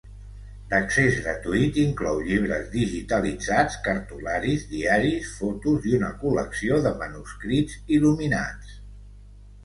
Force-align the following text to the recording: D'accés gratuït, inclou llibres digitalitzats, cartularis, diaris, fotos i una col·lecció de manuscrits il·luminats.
D'accés 0.69 1.17
gratuït, 1.23 1.75
inclou 1.81 2.21
llibres 2.29 2.63
digitalitzats, 2.75 3.77
cartularis, 3.87 4.63
diaris, 4.71 5.27
fotos 5.41 5.85
i 5.91 5.93
una 5.97 6.09
col·lecció 6.23 6.79
de 6.87 6.95
manuscrits 7.03 7.77
il·luminats. 7.99 8.73